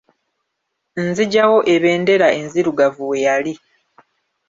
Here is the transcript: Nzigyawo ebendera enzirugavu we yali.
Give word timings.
Nzigyawo 1.07 1.57
ebendera 1.75 2.27
enzirugavu 2.39 3.01
we 3.09 3.17
yali. 3.25 3.53